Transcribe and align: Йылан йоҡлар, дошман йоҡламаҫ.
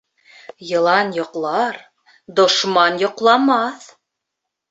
Йылан 0.69 1.09
йоҡлар, 1.17 1.77
дошман 2.41 2.99
йоҡламаҫ. 3.05 3.85